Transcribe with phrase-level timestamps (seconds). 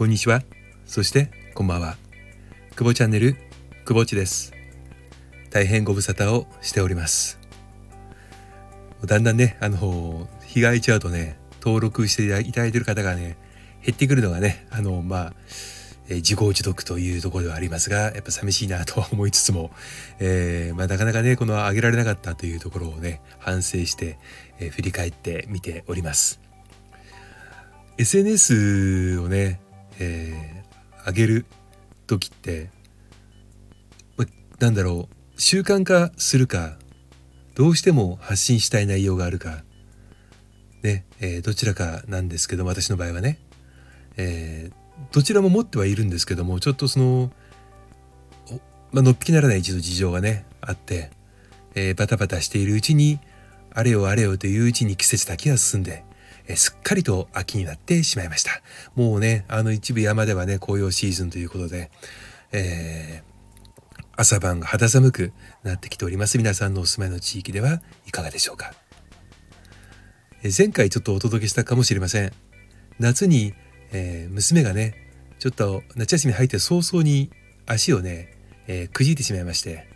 [0.00, 0.40] こんにちは。
[0.86, 1.98] そして、こんばんは。
[2.74, 3.36] 久保チャンネル、
[3.84, 4.54] 久保地です。
[5.50, 7.38] 大変ご無沙汰をしております。
[9.04, 13.36] だんだんね、あの、日が空いちゃうとね、登録していただいてる方がね、
[13.84, 15.32] 減ってくるのがね、あの、まあ、
[16.08, 19.70] え自業自得というところではありますが、やっぱ寂しいなとは思いつつも、
[20.18, 24.18] えー、まあ、なかなかね、この上げられなかったというところをね、反省して、
[24.60, 26.40] えー、振り返ってみております。
[27.98, 29.60] SNS をね、
[30.00, 31.46] えー、上げる
[32.06, 32.70] 時って、
[34.16, 34.26] ま、
[34.58, 36.76] なんだろう習慣化するか
[37.54, 39.62] どうしても発信したい内容があるか
[40.82, 43.38] ね、えー、どちらかなんですけど私の場合はね、
[44.16, 47.30] えー、どちらも持ってはいるんですけどもちょっとその、
[48.92, 51.10] まのっぴきならない一度事情がねあって、
[51.74, 53.20] えー、バタバタしているうちに
[53.72, 56.04] あれよあれよといううちに季節だけは進んで
[56.46, 58.62] えすっかりと秋になってしまいました。
[58.94, 61.90] もうね、あの一部山ではね、紅葉シーズンということで、
[62.52, 66.38] えー、朝晩が肌寒くなってきております。
[66.38, 68.72] 皆さんのお住まいの地域ではいかがでしょうか。
[70.42, 72.32] え前回ちょっとお届けしたかもしれません。
[72.98, 73.54] 夏に、
[73.92, 74.94] えー、娘がね、
[75.38, 77.30] ちょっと夏休み入って早々に
[77.66, 79.88] 足をね、えー、くじいてしまいまして、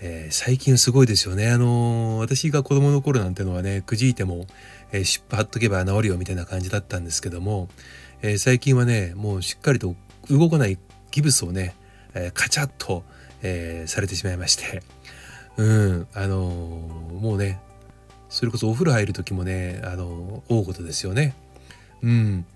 [0.00, 1.50] えー、最近すごいですよね。
[1.50, 4.46] あのー、私が子供の頃なんてのはね、くじいても、
[4.92, 7.68] えー、湿布貼っとけば治るよみたいな感じだったんですけども、
[8.22, 9.96] えー、最近はね、もうしっかりと
[10.30, 10.78] 動かない
[11.10, 11.74] ギブスをね、
[12.14, 13.02] えー、カチャッと、
[13.42, 14.82] えー、されてしまいまして、
[15.56, 16.36] うん、あの、
[17.20, 17.58] もうね、
[18.28, 21.34] それこそお風呂入る時もね、あのー、大事ですよね。
[22.02, 22.46] うん。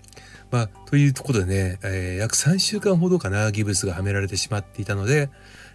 [0.49, 5.29] まあ、というところでね、え、約3週間ほどかな、ギブスがはめられてしまっていたので、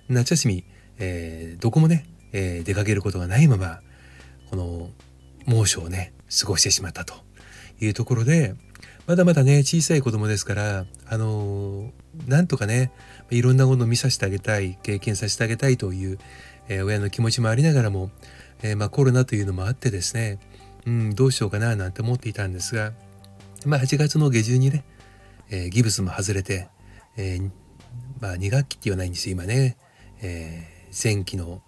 [0.08, 0.64] 夏休み、
[0.98, 3.80] えー、どこもね、えー、出かけることがないまま
[4.50, 4.90] この
[5.46, 7.14] 猛暑をね過ごしてしまったと
[7.80, 8.54] いうところで
[9.06, 12.92] まだまだね小さい子供ですからあのー、なんとかね
[13.30, 16.18] いろんなものを見させてあげたい経験させてあげたいという、
[16.68, 18.10] えー、親の気持ちもありながらも、
[18.62, 20.38] えー、まあ、コロナというのもあってですね、
[20.86, 22.92] うん、どうしようかななんて思っていたんですが、
[23.64, 24.84] まあ、8月の下旬にね、
[25.50, 26.68] えギブスも外れて、
[27.16, 27.40] え
[28.20, 29.76] まあ、2学期って言わないんですよ今ね。
[30.20, 31.62] え前期の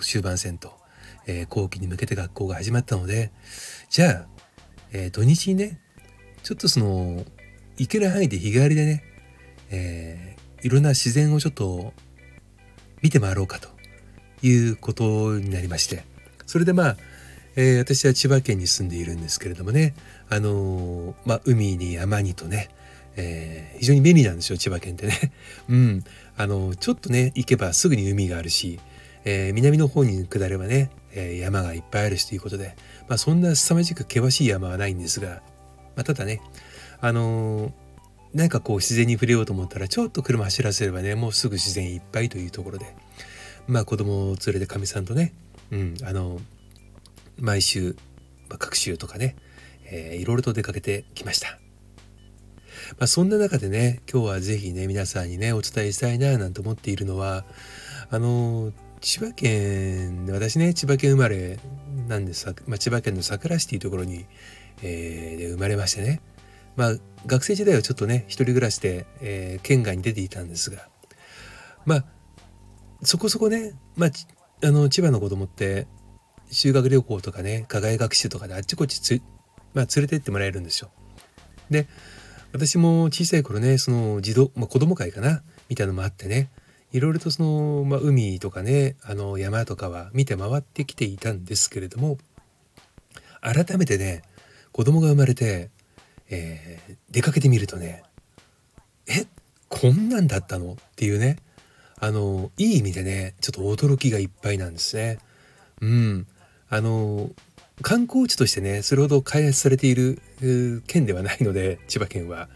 [0.00, 0.72] 終盤戦と、
[1.26, 3.32] えー、後期に向けて学校が始まったので
[3.90, 4.26] じゃあ、
[4.92, 5.80] えー、土日にね
[6.42, 7.24] ちょっとその
[7.76, 9.04] 行ける範囲で日帰りでね、
[9.70, 11.92] えー、いろんな自然をちょっと
[13.02, 13.68] 見て回ろうかと
[14.42, 16.04] いうことになりまして
[16.46, 16.96] それでまあ、
[17.56, 19.94] えー、私は千葉県に住んでいるんですけれどもね
[20.30, 22.70] あのー、まあ海に山にとね
[23.16, 25.32] えー、非常に便利なんですよ千葉県ってね。
[25.68, 26.04] うん、
[26.36, 28.78] あのちょっとね行けばすぐに海があるし、
[29.24, 32.76] えー、南の方に下ればね、えー、山がいっぱいあるしということで、
[33.08, 35.42] まあ、そんな凄まじく険しい山はないんですが、
[35.96, 36.40] まあ、ただね
[37.00, 37.72] あの
[38.34, 42.94] なんかこう自然に触れようと思ったらちょっと車走らせればねもうすぐ自然いっぱいというところで
[43.66, 45.32] まあ子供を連れてかみさんとね、
[45.70, 46.38] うん、あの
[47.38, 47.96] 毎週、
[48.48, 49.36] まあ、各週とかね、
[49.84, 51.58] えー、いろいろと出かけてきました。
[52.92, 57.44] まあ、そんな中でね今日は是非ね皆さんにねお伝えしたいななんて思っているのは
[58.10, 61.58] あの千葉県私ね千葉県生まれ
[62.08, 64.26] なんです、まあ、千葉県の桜市というところに、
[64.82, 66.20] えー、で生まれましてね。
[66.76, 70.88] まあ学生時代はちょっとね一人暮らしで、えー、県外に出ていたんですが。
[71.84, 72.04] まあ
[73.02, 74.10] そこそこね、まあ、
[74.66, 75.86] あの千葉の子供って
[76.50, 79.22] 修学旅行とかね課外学習とかであっちこっち、
[79.74, 80.90] まあ、連れてってもらえるんですよ。
[81.70, 81.86] で
[82.52, 86.48] 私も小さい頃ねその児童、まあ、子供会かなみたいなのもあってね
[86.92, 92.18] いろいろとその、まあ、海とかねあの山とかは見て回ってきていたんですけれども
[93.40, 94.22] 改めてね
[94.72, 95.70] 子供が生まれて、
[96.30, 98.02] えー、出かけてみるとね
[99.06, 99.26] え
[99.68, 100.72] こんなんだったの？
[100.72, 101.38] っていうね
[101.98, 105.18] あのいい意味でねちょっと驚きがいっぱいなんですね。
[105.80, 106.26] うん
[106.68, 107.30] あの
[107.82, 110.20] 観光地としてねそれほど開発されている
[110.86, 112.48] 県ではないので千葉県は。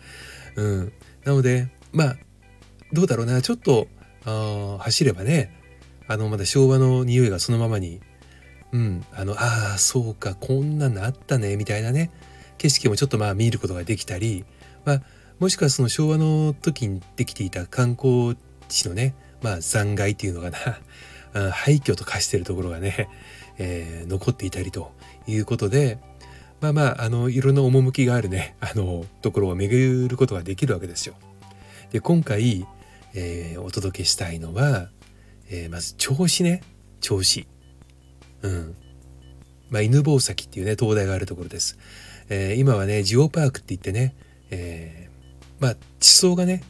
[0.56, 0.93] うん、
[1.25, 2.17] なのでまあ
[2.93, 3.43] どうだろうな。
[3.43, 3.89] ちょっと
[4.25, 5.53] あ走ればね
[6.09, 8.00] あのまだ昭和の匂いがそのままに。
[8.73, 9.05] うん。
[9.12, 12.11] あのああそうかこんなのあったねみたいなね
[12.59, 14.44] 景色もちょっとまあ見ることができたり、
[14.85, 15.03] まあ、
[15.39, 18.37] もしくはその昭和の時にできていた観光
[18.69, 20.81] 地のねまあ残骸っていうのかな。
[21.53, 23.09] 廃墟と化してるところがね
[23.62, 24.93] えー、残っていたりと。
[25.26, 25.99] いうことで
[26.61, 31.14] まあまああのいろんな趣があるね あのところを巡ることができるわけですよ。
[31.93, 32.67] で今回、
[33.14, 34.90] えー、お届けしたいのは、
[35.49, 36.62] えー、まず銚子ね
[37.00, 37.46] 銚子。
[38.43, 38.75] うん。
[39.70, 41.78] まあ、犬吠埼っていうね灯台があるところです。
[42.28, 44.14] えー、今はねジオパークって言ってね、
[44.50, 45.08] え
[45.58, 46.62] まあ地層がね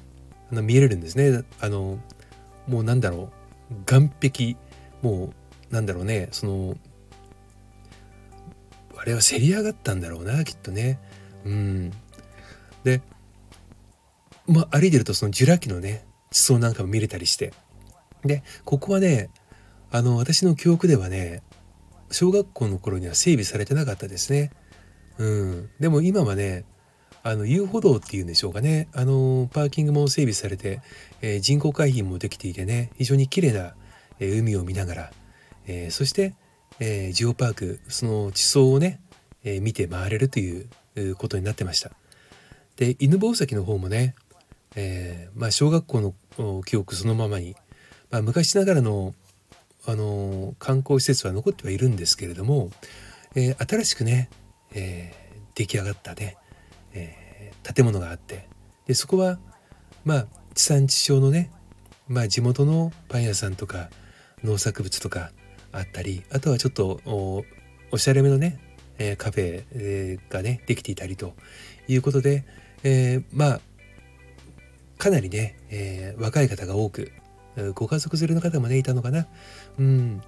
[0.50, 1.99] あの見えれるんですねあの
[2.67, 3.31] もうなんだろ
[3.70, 4.56] う岸壁
[5.02, 5.32] も
[5.70, 6.76] うなんだろうねその
[9.00, 10.99] あれはせり上がったんだろうなきっとね。
[11.47, 11.91] うん。
[12.85, 13.00] で
[14.47, 17.55] まあ歩いてるとそのジュラ紀のね地層なんかも見れたりして。
[18.26, 19.31] でここはね
[19.91, 21.43] あの私の記憶ではね
[22.11, 24.50] 小学校の頃には整備されてなかったですね。
[25.17, 26.67] うん、でも今はね
[27.23, 28.88] あの遊歩道っていうんでしょうかね。
[28.93, 30.82] あのパーキングも整備されて、
[31.23, 33.75] えー、人工海浜もできていてね非常に綺麗な、
[34.19, 35.11] えー、海を見ながら、
[35.67, 36.35] えー、そして、
[36.79, 39.01] えジオパークその地層をね、
[39.45, 40.69] え見て回れるという
[41.17, 41.91] ことになってました。
[42.77, 44.15] で犬吠埼の方もね、
[44.77, 47.57] えまあ、小学校の記憶そのままに、
[48.11, 49.15] まあ、昔ながらの
[49.87, 52.71] あの観光施設は残ってはいるんですけれども、
[53.35, 54.29] え、新しくね、
[54.75, 55.13] え、
[55.55, 56.37] 出来上がったね、
[56.93, 58.49] え、建物があって
[58.87, 59.39] でそこは
[60.05, 61.51] まあ地産地消のね、
[62.09, 63.89] まあ、地元のパン屋さんとか
[64.43, 65.33] 農作物とか
[65.73, 67.01] あったりあとはちょっと
[67.91, 68.59] おしゃれめのね、
[68.99, 71.35] えー、カフェ、がねできていたりと
[71.89, 72.45] いうことで、
[72.83, 73.61] えー、まあ
[74.99, 77.13] かなりね、え、若い方が多く
[77.75, 79.27] ご家族連れの方もねいたのかな。
[79.79, 80.23] うん。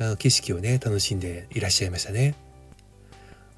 [0.00, 2.34] あの景色をね楽しんでいらっしゃいましたね。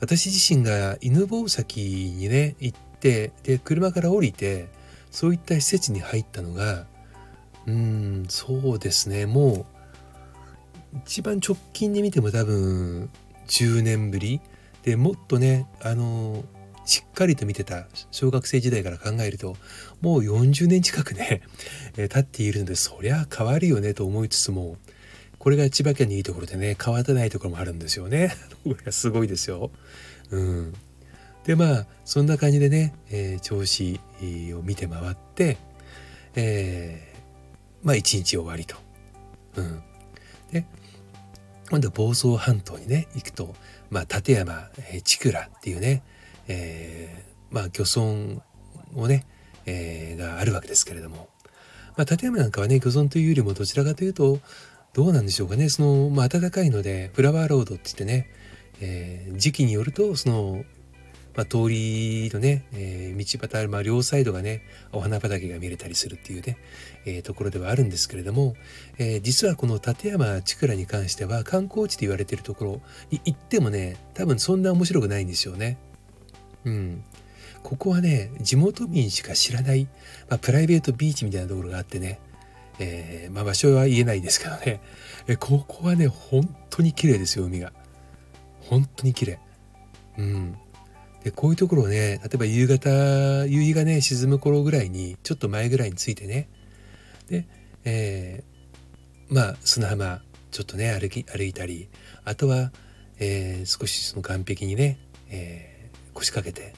[0.00, 4.68] 私自身が犬吠埼にね行ってで車から降りて
[5.10, 6.86] そういった施設に入ったのが
[7.66, 9.26] うんそうですね。
[9.26, 9.66] もう
[11.04, 13.10] 一番直近で見ても多分
[13.48, 14.40] 10年ぶり
[14.82, 16.44] でもっとねあの
[16.84, 19.56] しっかりと見てた小学生時代から考えると
[20.00, 21.42] もう40年近くね、
[21.96, 24.76] え経っているのでそりゃ変わるよねと思いつつも
[25.38, 28.34] これが千葉県のいいところでね変わってないところもあるんですよね。
[28.90, 29.70] すごいですよ。
[30.30, 30.74] うん、
[31.44, 34.00] でまあそんな感じでね、えー、調子
[34.54, 35.58] を見て回って、
[36.34, 38.76] えー、まあ一日終わりと。
[39.56, 39.82] うん、
[40.52, 40.64] で
[41.70, 43.54] 今度房総半島にね行くと、
[43.90, 44.68] まあ、立山、
[45.02, 46.02] 千倉っていうね、
[46.48, 48.42] えー、まあ漁村
[48.94, 49.26] をね、
[49.66, 51.28] えー、があるわけですけれども、
[51.96, 54.38] まあ、立山なんかはね漁村というよりもどちらかというと
[54.92, 58.30] どうなんでしょうかねその、まあ、暖かいのでフラワーロードって言ってね、
[58.80, 60.64] えー、時期によるとその、
[61.36, 66.56] まあ、通りのね、えー、道端、まあ、両サイドがねお花畑が見れたりするっていうね、
[67.04, 68.54] えー、ところではあるんですけれども、
[68.98, 72.80] えー、実はこの立山千倉に関しては観光地と言われているところ
[73.10, 75.78] に行ってもね多分そんな面白くないんですよね。
[76.64, 77.04] うん。
[77.62, 79.88] ここはね、地元民しか知らない、
[80.28, 82.20] まあ、プライベートビーチみたいなところがあってね、
[82.78, 84.80] えー、まあ場所は言えないですけどね、
[85.26, 87.72] えここはね、本当に綺麗ですよ、海が。
[88.60, 89.38] 本当に綺麗。
[90.18, 90.56] うん。
[91.26, 92.88] で、こういうところをね、例えば夕方、
[93.46, 96.48] 夕日がね、沈む頃ぐらいに、ちょっと前ぐらいについてね、
[97.28, 97.46] で、
[97.84, 101.88] えー、まあ砂浜、ちょっとね、歩き、歩いたり、
[102.24, 102.70] あとは、
[103.18, 105.76] えー、少しその岸壁にね、えー
[106.16, 106.74] 腰掛けて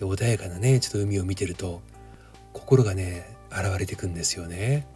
[0.00, 1.82] 穏やかなねちょっと海を見てると
[2.54, 4.86] 心がね現れてくんですよね。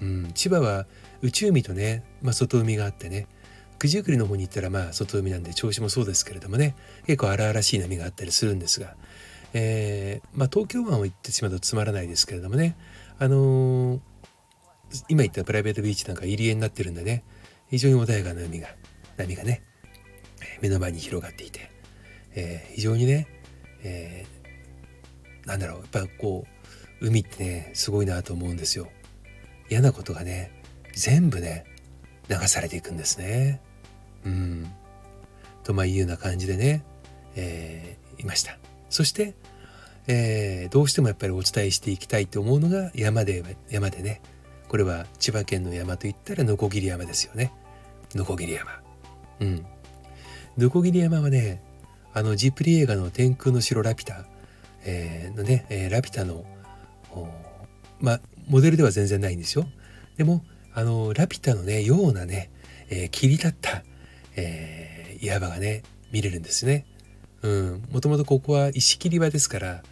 [0.00, 0.86] うん、千葉は
[1.22, 3.26] 内海とね、まあ、外海があってね
[3.78, 6.74] 九十九里の方に行ったらまあ外海なんで銚子もそうですけれどもね。
[7.06, 8.96] 結構荒々しい波があったりするんですが、
[9.52, 12.76] えー、まあ、東京湾を行ってしまうとつまらないですけれどもね。
[13.18, 14.00] あのー、
[15.08, 17.24] 今言ったプライベートビーチなんか入り江になってるんでね。
[17.68, 18.68] 非常に穏やかな海が
[19.16, 19.62] 波がね
[20.60, 21.70] 目の前に広がっていて。
[22.36, 23.26] えー、非常にね、
[23.82, 26.44] えー、なんだろうやっぱこ
[27.00, 28.88] う海ってねすごいなと思うんですよ。
[29.70, 30.62] 嫌なことがね
[30.94, 31.64] 全部ね
[32.28, 33.60] 流されていくんですね。
[34.26, 34.66] うん。
[35.62, 36.84] とまあいうような感じでね、
[37.36, 38.58] えー、いました。
[38.90, 39.34] そして、
[40.08, 44.20] えー、どうしてもやっぱりお伝えしていきたいと思うのが山で山でね
[44.68, 47.52] これは千葉県の山といったらノコギリ山ですよね。
[48.14, 48.80] ノコギリ山。
[49.40, 49.66] うん。
[50.58, 51.62] ノコギリ山はね
[52.12, 54.26] あのジプリ映画の「天空の城ラピュタ」
[54.84, 56.44] えー、のね、えー、ラピュタの
[58.00, 59.66] まあモデルでは全然ないんですよ。
[60.16, 62.50] でもあのラピュタのねようなね、
[62.88, 63.82] えー、切り立った、
[64.36, 66.86] えー、岩場がね見れるんですね。
[67.92, 69.82] もともとここは石切り場ですから、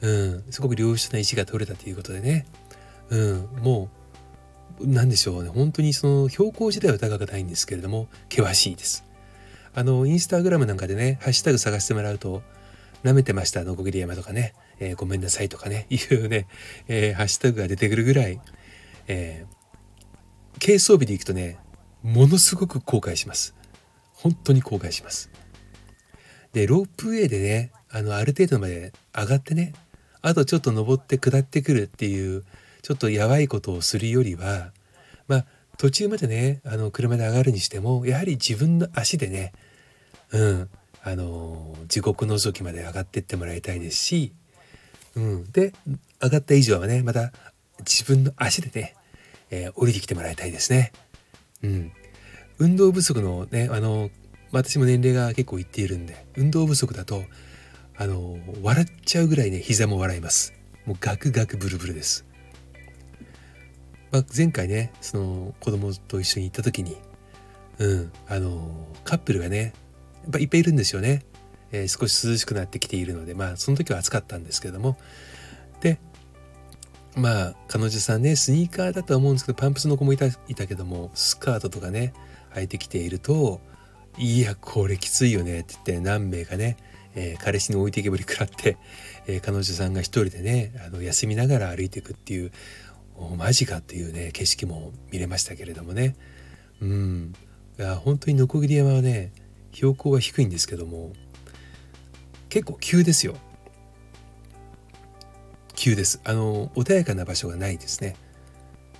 [0.00, 2.46] うん、すごく良質な石が取れたということでね、
[3.10, 3.90] うん、も
[4.80, 5.50] う何でしょうね。
[5.50, 9.04] 本当にその標高自体は高くないんですけれども険しいです。
[9.74, 12.42] あのインスタグラムなんかでねハッシュタグ探してもらうと
[13.04, 15.86] 舐めてましたのこぎり山とかね、えー、ごめんなさいとかね。
[15.90, 16.46] いうね、
[16.88, 18.40] えー、ハッシュタグが出てくるぐらい、
[19.06, 21.58] えー、軽装備で行くとね
[22.02, 23.55] ものすごく後悔します。
[24.16, 25.30] 本当に後悔します
[26.52, 29.74] でロープウェイでねあのある程度まで上がってね
[30.22, 32.44] あとちょっと登って下ってくるっていう
[32.82, 34.72] ちょっとやばいことをするよりは
[35.28, 35.44] まあ
[35.76, 39.52] 途中までねあの車で上がるにしてもやはり自分の足でね
[40.32, 40.70] うん
[41.02, 44.32] あの地獄のぞきまで上がってってもらいたいですし、
[45.14, 45.72] うん、で
[46.20, 47.32] 上がった以上はねまた
[47.80, 48.96] 自分の足でね、
[49.50, 50.92] えー、降りてきてもらいたいですね。
[51.62, 51.92] うん、
[52.58, 54.10] 運動不足のねあの
[54.52, 57.24] 私も年齢が結構いっているんで運動不足だと
[57.96, 60.54] あの笑っちゃうぐらいね膝も笑います。
[60.86, 62.24] もうガクガクブルブルです、
[64.12, 66.96] まあ、前回ねその子供と一緒に行った時に
[67.78, 69.74] うんあのカップルがね
[70.22, 71.24] やっぱいっぱいいるんですよね、
[71.72, 74.96] えー、少し涼しくなってきているのでまあその時は暑かったんですけども。
[75.80, 75.98] で
[77.16, 82.12] まあ彼女さんねスニーカーだとは思うんですけどパンプスの子もいたいたけどもスカートとかね
[82.54, 83.60] 履いてきていると
[84.18, 86.76] いやこれきついよねって言って何名かね、
[87.14, 88.78] えー、彼氏に置いてけぼり食らって、
[89.26, 92.52] えー、彼女さんが一人でねあの休みながら歩いていくっていう
[93.36, 96.16] マジかっていうね景色も見れましたけれどもね。
[96.80, 97.32] うん。
[97.78, 99.32] いや本当にノコギリ山はね
[99.72, 101.12] 標高は低いんですけども
[102.48, 103.36] 結構急ですよ。
[105.74, 106.20] 急です。
[106.24, 108.16] あの穏やかな場所がないですね。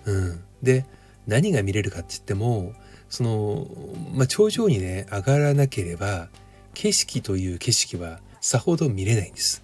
[0.05, 0.45] うん。
[0.63, 0.87] で
[1.27, 2.75] 何が見れるかって言っても
[3.09, 3.67] その、
[4.13, 6.29] まあ、頂上にね上がらなければ
[6.75, 9.63] 景色という景色はさほど見れないんです。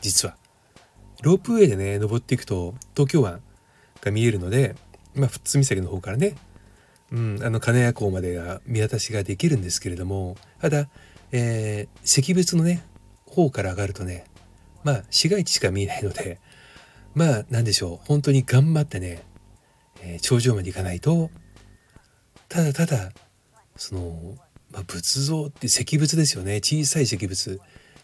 [0.00, 0.36] 実は。
[1.22, 3.40] ロープウェイでね登っていくと東京湾
[4.00, 4.76] が見えるので、
[5.14, 6.36] まあ、富津岬の方からね、
[7.10, 10.88] うん、あの金谷港までが見渡しができるんですけれどもただ、
[11.32, 12.84] えー、石仏のね
[13.26, 14.26] 方から上がるとね
[14.84, 16.38] まあ市街地しか見えないので
[17.14, 18.06] まあ何でしょう。
[18.06, 19.24] 本当に頑張ってね、
[20.00, 21.30] えー、頂上まで行かないと
[22.48, 23.12] ただただ
[23.76, 24.36] その、
[24.72, 27.60] まあ、仏像って石仏ですよね小さい石仏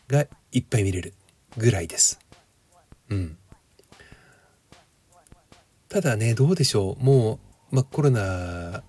[0.08, 1.14] がいっぱい見れる
[1.56, 2.18] ぐらいです。
[3.10, 3.36] うん、
[5.88, 7.38] ただねどうでしょうも
[7.72, 8.82] う、まあ、コロナ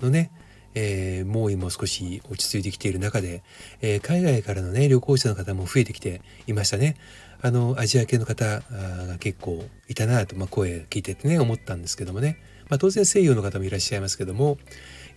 [0.00, 0.30] のね、
[0.74, 3.42] えー、猛威も少し落ち着いてきている中で、
[3.80, 6.96] えー、海外からのね旅行者の方も増えてきていましたね。
[7.44, 12.38] あのアジア系の方が結構いたなと、まあ、声聞いててね思ったんですけどもね
[12.72, 14.56] まあ、当然西洋の方もいらっしゃいますけども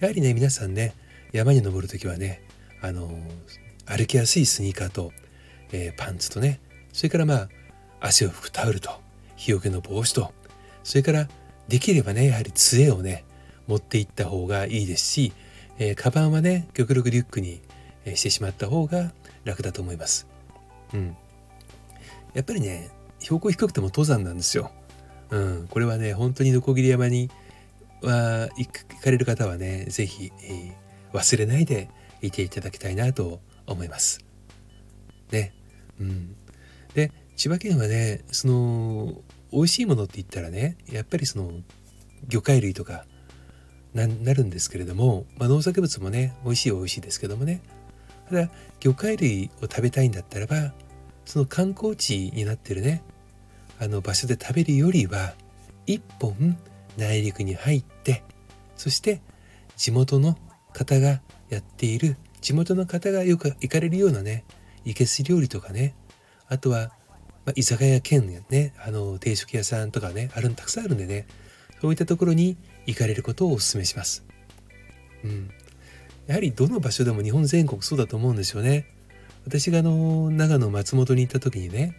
[0.01, 0.93] やはりね皆さんね
[1.31, 2.41] 山に登る時はね
[2.81, 3.09] あの
[3.85, 5.13] 歩きやすいスニーカーと、
[5.71, 6.59] えー、パンツとね
[6.91, 7.49] それからまあ
[8.01, 8.89] 汗を拭くタオルと
[9.37, 10.33] 日よけの帽子と
[10.83, 11.29] それから
[11.69, 13.23] できればねやはり杖をね
[13.67, 15.31] 持っていった方がいいですし、
[15.79, 17.61] えー、カバンはね極力リュックに、
[18.15, 19.13] してしまった方が
[19.45, 20.27] 楽だと思います。
[20.93, 21.15] うん、
[22.33, 24.71] やっぱりね標高低くても登山なんですよ。
[25.29, 27.31] うん、これはね本当にノコギリ山に
[28.01, 28.67] は行
[29.01, 31.89] かれる方はね是非、えー、忘れないで
[32.21, 34.19] いていただきたいなと思います。
[35.31, 35.53] ね。
[35.99, 36.35] うん、
[36.93, 39.13] で千葉県はねその
[39.51, 41.51] 美味しいものって言ったらねやっぱりその
[42.27, 43.05] 魚介類とか
[43.93, 47.61] なるんですけれども、まあ、農作物もね美味しい美味しいですけどもね
[48.29, 48.49] ただ
[48.81, 50.73] 魚介類を食べたいんだったらば
[51.23, 53.03] その観光地になってるね
[53.79, 55.33] あの場所で食べるよりは
[55.85, 56.57] 一本
[56.97, 58.23] 内陸に入って
[58.75, 59.21] そして
[59.77, 60.37] 地元の
[60.73, 64.45] 方がやっている地元の方がよく行かれるようなね
[64.83, 65.95] いけす料理とかね
[66.47, 66.91] あとは、
[67.45, 71.27] まあ、居酒屋兼ねあの定食屋さんとかねあるのたくさんあるんでね
[71.81, 74.25] そういったところに行かれることをお勧めします。
[75.23, 75.51] うん、
[76.27, 78.87] やはりどの場所でも日本全国そうだと思うんですよね。
[79.45, 81.95] 私があの長野松本に行った時にね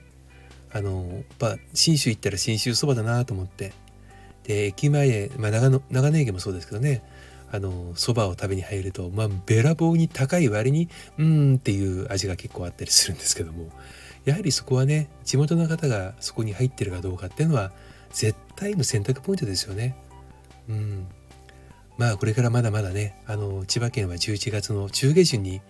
[0.72, 3.72] あのやっぱ信州行ったら信州そばだなと思って
[4.46, 7.02] で駅前、まあ、長野長野駅もそうですけどね
[7.50, 10.88] あのそばを食べに入ると、まあ、べらぼうに高い割に
[11.18, 13.70] うんっていう味が結構あったりするんですけども
[14.24, 17.72] やはりそこはね地元の方がそこに入ってるかどうかっていうのは
[18.10, 19.96] 絶対の選択ポイントですよね。
[20.68, 21.06] うん、
[21.98, 25.60] まあこれからまだまだねあの千葉県は11月の中下旬に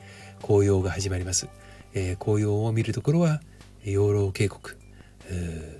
[0.42, 1.48] 紅葉が始まります。
[1.92, 3.40] えー、紅葉を見るところは
[3.84, 4.60] 養老渓谷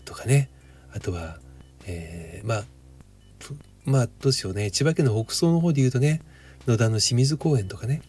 [0.04, 0.50] とかね
[0.92, 1.38] あとは、
[1.86, 2.64] えー、まあ
[3.84, 6.20] まあどうしようね千葉県の北総の方で言うとね
[6.66, 8.02] 野田の清水公園とかね、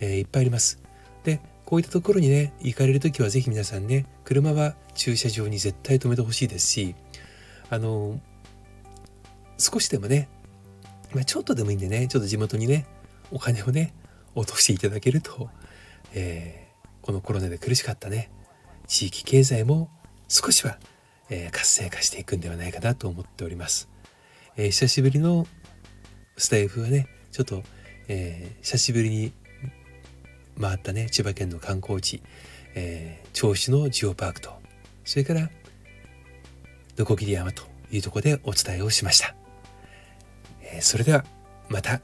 [0.00, 0.80] えー、いっぱいあります。
[1.24, 6.96] でこういったところにね行かれる時は是非皆さんね車は駐車場に絶対止めてほしいですし
[7.68, 8.18] あの
[9.56, 10.28] 少しでもね、
[11.14, 12.86] まあ、ちょっとでもいいんでねちょっと地元にね
[13.30, 13.94] お金をね
[14.34, 15.48] 落としていただけると、
[16.12, 18.30] えー、このコロナで苦しかったね
[18.88, 19.90] 地域経済も
[20.26, 20.78] 少しは、
[21.28, 23.88] えー、活性化していくんではないかなと思っております。
[24.56, 25.46] えー、久しぶりの
[26.36, 27.62] スタイフはねちょっと、
[28.08, 29.32] えー、久しぶりに
[30.60, 32.22] 回ったね千葉県の観光地、
[32.74, 34.50] えー、銚子のジオパークと
[35.04, 35.50] それから
[36.98, 39.34] ノコギリ山というとこでお伝えをしました。
[40.62, 41.24] えーそれでは
[41.68, 42.00] また